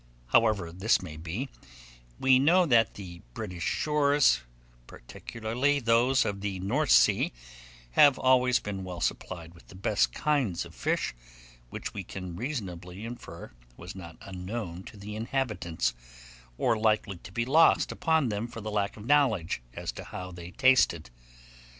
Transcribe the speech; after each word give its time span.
However 0.29 0.71
this 0.71 1.03
may 1.03 1.15
be, 1.15 1.47
we 2.19 2.39
know 2.39 2.65
that 2.65 2.95
the 2.95 3.21
British 3.35 3.61
shores, 3.65 4.39
particularly 4.87 5.79
those 5.79 6.25
of 6.25 6.41
the 6.41 6.59
North 6.59 6.89
Sea, 6.89 7.31
have 7.91 8.17
always 8.17 8.57
been 8.57 8.83
well 8.83 8.99
supplied 8.99 9.53
with 9.53 9.67
the 9.67 9.75
best 9.75 10.11
kinds 10.11 10.65
of 10.65 10.73
fish, 10.73 11.13
which 11.69 11.93
we 11.93 12.03
may 12.15 12.21
reasonably 12.31 13.05
infer 13.05 13.51
was 13.77 13.93
not 13.95 14.17
unknown 14.21 14.81
to 14.85 14.97
the 14.97 15.15
inhabitants, 15.15 15.93
or 16.57 16.75
likely 16.79 17.17
to 17.17 17.31
be 17.31 17.45
lost 17.45 17.91
upon 17.91 18.29
them 18.29 18.47
for 18.47 18.59
the 18.59 18.71
lack 18.71 18.97
of 18.97 19.05
knowledge 19.05 19.61
as 19.75 19.91
to 19.91 20.05
how 20.05 20.31
they 20.31 20.49
tasted. 20.49 21.11